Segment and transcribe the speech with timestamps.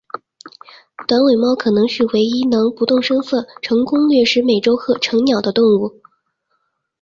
[1.07, 6.01] 短尾猫可能是唯一能不动声色成功掠食美洲鹤成鸟的动物。